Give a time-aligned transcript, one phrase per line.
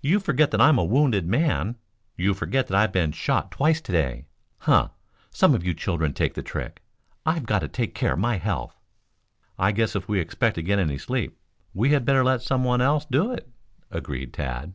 [0.00, 1.74] "You forget that I'm a wounded man.
[2.16, 4.26] You forget I've been shot twice to day.
[4.58, 4.90] Huh!
[5.32, 6.80] Some of you children take the trick.
[7.26, 8.78] I've got to take care of my health."
[9.58, 11.36] "I guess if we expect to get any sleep
[11.74, 13.48] we had better let some one else do it,"
[13.90, 14.68] agreed Tad.